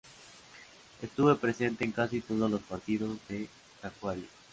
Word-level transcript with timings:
Estuve 1.03 1.35
presente 1.35 1.85
en 1.85 1.91
casi 1.91 2.21
todos 2.21 2.49
los 2.49 2.61
partidos 2.63 3.19
de 3.29 3.47
Tacuary. 3.83 4.27